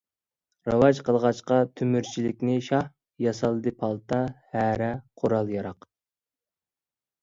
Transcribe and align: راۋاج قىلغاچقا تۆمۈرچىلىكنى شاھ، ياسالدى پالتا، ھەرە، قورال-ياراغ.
راۋاج 0.69 1.01
قىلغاچقا 1.09 1.57
تۆمۈرچىلىكنى 1.81 2.57
شاھ، 2.69 2.89
ياسالدى 3.29 3.77
پالتا، 3.85 4.23
ھەرە، 4.59 4.93
قورال-ياراغ. 5.23 5.91